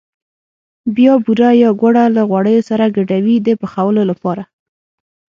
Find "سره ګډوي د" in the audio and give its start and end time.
2.69-3.47